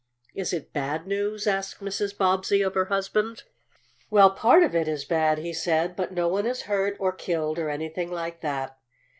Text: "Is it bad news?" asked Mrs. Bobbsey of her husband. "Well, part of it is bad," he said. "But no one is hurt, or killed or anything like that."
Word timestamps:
"Is 0.33 0.51
it 0.51 0.73
bad 0.73 1.05
news?" 1.05 1.45
asked 1.45 1.79
Mrs. 1.79 2.17
Bobbsey 2.17 2.63
of 2.63 2.73
her 2.73 2.85
husband. 2.85 3.43
"Well, 4.09 4.31
part 4.31 4.63
of 4.63 4.73
it 4.73 4.87
is 4.87 5.05
bad," 5.05 5.37
he 5.37 5.53
said. 5.53 5.95
"But 5.95 6.11
no 6.11 6.27
one 6.27 6.47
is 6.47 6.63
hurt, 6.63 6.97
or 6.99 7.11
killed 7.11 7.59
or 7.59 7.69
anything 7.69 8.09
like 8.11 8.41
that." 8.41 8.79